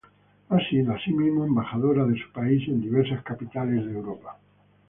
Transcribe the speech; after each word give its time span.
Ha 0.49 0.57
sido, 0.67 0.93
asimismo, 0.95 1.45
embajadora 1.45 2.05
de 2.05 2.19
su 2.19 2.31
país 2.31 2.67
en 2.67 2.81
diversas 2.81 3.21
capitales 3.23 3.85
de 3.85 3.91
Europa. 3.91 4.35